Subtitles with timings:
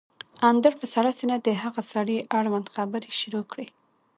[0.49, 3.67] اندړ په سړه سينه د هغه سړي اړوند خبرې شروع کړې